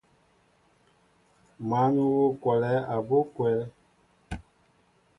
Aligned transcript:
Măn 1.67 1.87
yu 1.95 2.07
a 2.31 2.37
kolɛɛ 2.41 2.79
abú 2.95 3.17
kwɛl. 3.33 3.59